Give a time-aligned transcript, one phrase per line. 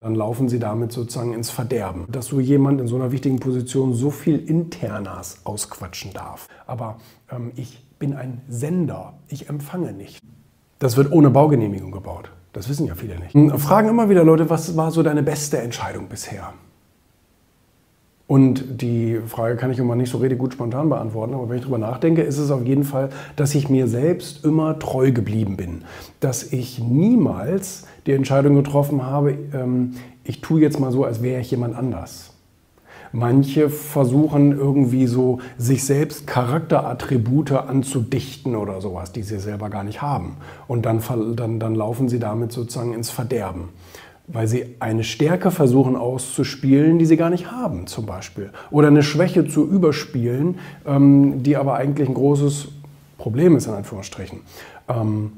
[0.00, 2.06] dann laufen sie damit sozusagen ins Verderben.
[2.08, 6.46] Dass so jemand in so einer wichtigen Position so viel Internas ausquatschen darf.
[6.66, 6.98] Aber
[7.30, 10.20] ähm, ich bin ein Sender, ich empfange nicht.
[10.78, 12.30] Das wird ohne Baugenehmigung gebaut.
[12.52, 13.60] Das wissen ja viele nicht.
[13.60, 16.52] Fragen immer wieder Leute, was war so deine beste Entscheidung bisher?
[18.28, 21.62] Und die Frage kann ich immer nicht so richtig gut spontan beantworten, aber wenn ich
[21.62, 25.84] darüber nachdenke, ist es auf jeden Fall, dass ich mir selbst immer treu geblieben bin.
[26.20, 29.94] Dass ich niemals die Entscheidung getroffen habe, ähm,
[30.24, 32.34] ich tue jetzt mal so, als wäre ich jemand anders.
[33.12, 40.02] Manche versuchen irgendwie so, sich selbst Charakterattribute anzudichten oder sowas, die sie selber gar nicht
[40.02, 40.36] haben.
[40.66, 41.00] Und dann,
[41.34, 43.70] dann, dann laufen sie damit sozusagen ins Verderben
[44.28, 48.50] weil sie eine Stärke versuchen auszuspielen, die sie gar nicht haben, zum Beispiel.
[48.70, 52.68] Oder eine Schwäche zu überspielen, ähm, die aber eigentlich ein großes
[53.16, 54.40] Problem ist, in Anführungsstrichen.
[54.88, 55.32] Ähm,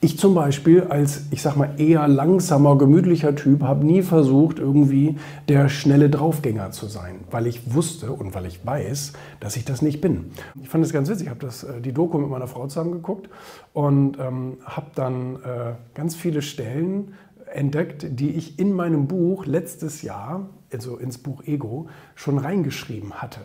[0.00, 5.16] ich zum Beispiel als, ich sag mal, eher langsamer, gemütlicher Typ habe nie versucht, irgendwie
[5.48, 9.82] der schnelle Draufgänger zu sein, weil ich wusste und weil ich weiß, dass ich das
[9.82, 10.30] nicht bin.
[10.62, 13.28] Ich fand es ganz witzig, ich habe äh, die Doku mit meiner Frau zusammen geguckt
[13.72, 17.14] und ähm, habe dann äh, ganz viele Stellen
[17.58, 23.40] entdeckt, die ich in meinem Buch letztes Jahr, also ins Buch Ego, schon reingeschrieben hatte.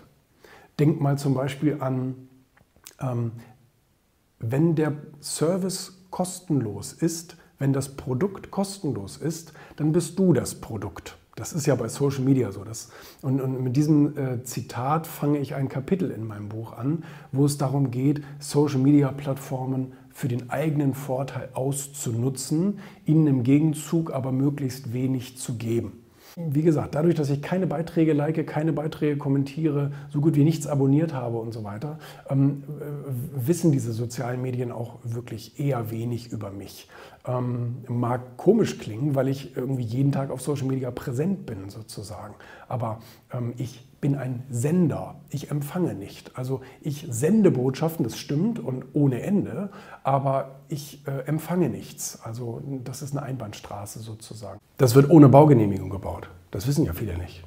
[0.79, 2.29] Denk mal zum Beispiel an,
[3.01, 3.31] ähm,
[4.39, 11.17] wenn der Service kostenlos ist, wenn das Produkt kostenlos ist, dann bist du das Produkt.
[11.35, 12.63] Das ist ja bei Social Media so.
[12.63, 12.89] Das,
[13.21, 17.45] und, und mit diesem äh, Zitat fange ich ein Kapitel in meinem Buch an, wo
[17.45, 24.31] es darum geht, Social Media Plattformen für den eigenen Vorteil auszunutzen, ihnen im Gegenzug aber
[24.31, 26.03] möglichst wenig zu geben.
[26.35, 30.65] Wie gesagt, dadurch, dass ich keine Beiträge like, keine Beiträge kommentiere, so gut wie nichts
[30.65, 36.31] abonniert habe und so weiter, ähm, äh, wissen diese sozialen Medien auch wirklich eher wenig
[36.31, 36.87] über mich.
[37.25, 42.35] Ähm, mag komisch klingen, weil ich irgendwie jeden Tag auf Social Media präsent bin sozusagen.
[42.67, 42.99] Aber
[43.31, 45.15] ähm, ich bin ein Sender.
[45.29, 46.37] Ich empfange nicht.
[46.37, 49.69] Also ich sende Botschaften, das stimmt und ohne Ende,
[50.03, 52.19] aber ich äh, empfange nichts.
[52.21, 54.59] Also das ist eine Einbahnstraße sozusagen.
[54.77, 56.29] Das wird ohne Baugenehmigung gebaut.
[56.51, 57.45] Das wissen ja viele nicht.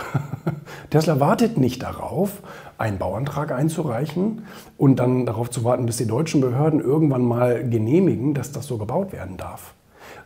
[0.90, 2.42] Tesla wartet nicht darauf,
[2.78, 4.42] einen Bauantrag einzureichen
[4.76, 8.78] und dann darauf zu warten, bis die deutschen Behörden irgendwann mal genehmigen, dass das so
[8.78, 9.74] gebaut werden darf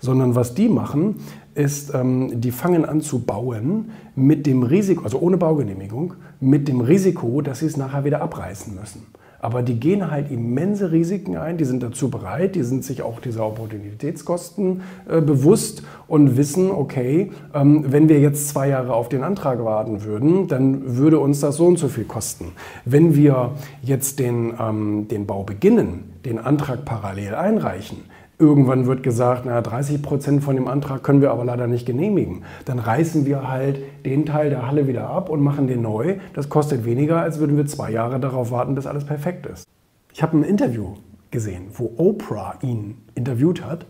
[0.03, 1.21] sondern was die machen,
[1.55, 6.81] ist, ähm, die fangen an zu bauen mit dem Risiko, also ohne Baugenehmigung, mit dem
[6.81, 9.07] Risiko, dass sie es nachher wieder abreißen müssen.
[9.43, 13.19] Aber die gehen halt immense Risiken ein, die sind dazu bereit, die sind sich auch
[13.19, 19.25] dieser Opportunitätskosten äh, bewusst und wissen, okay, ähm, wenn wir jetzt zwei Jahre auf den
[19.25, 22.53] Antrag warten würden, dann würde uns das so und so viel kosten.
[22.85, 23.51] Wenn wir
[23.83, 27.99] jetzt den, ähm, den Bau beginnen, den Antrag parallel einreichen,
[28.39, 32.45] Irgendwann wird gesagt, na, 30 Prozent von dem Antrag können wir aber leider nicht genehmigen.
[32.65, 36.17] Dann reißen wir halt den Teil der Halle wieder ab und machen den neu.
[36.35, 39.65] Das kostet weniger, als würden wir zwei Jahre darauf warten, bis alles perfekt ist.
[40.13, 40.95] Ich habe ein Interview
[41.31, 43.87] gesehen, wo Oprah ihn interviewt hat.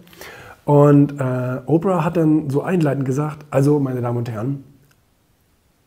[0.64, 4.64] Und äh, Oprah hat dann so einleitend gesagt, also meine Damen und Herren,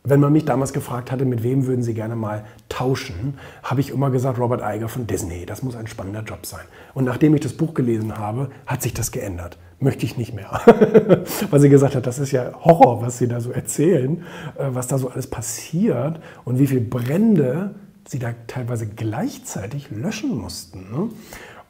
[0.04, 2.44] wenn man mich damals gefragt hatte, mit wem würden Sie gerne mal
[2.76, 5.46] tauschen, habe ich immer gesagt, Robert Eiger von Disney.
[5.46, 6.64] Das muss ein spannender Job sein.
[6.92, 9.56] Und nachdem ich das Buch gelesen habe, hat sich das geändert.
[9.80, 10.60] Möchte ich nicht mehr.
[11.50, 14.24] Weil sie gesagt hat, das ist ja Horror, was Sie da so erzählen,
[14.58, 17.74] äh, was da so alles passiert und wie viele Brände
[18.06, 20.90] Sie da teilweise gleichzeitig löschen mussten.
[20.90, 21.08] Ne?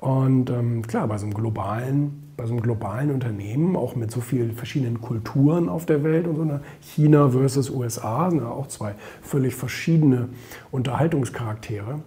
[0.00, 4.20] Und ähm, klar, bei so einem globalen bei so einem globalen Unternehmen, auch mit so
[4.20, 8.68] vielen verschiedenen Kulturen auf der Welt und so einer China versus USA, sind ja auch
[8.68, 10.28] zwei völlig verschiedene
[10.70, 12.00] Unterhaltungscharaktere.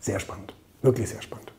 [0.00, 1.54] Sehr spannend, wirklich sehr spannend.